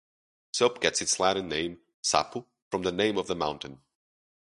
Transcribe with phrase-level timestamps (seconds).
[0.51, 3.81] Soap gets its Latin name, "sapo", from the name of the mountain.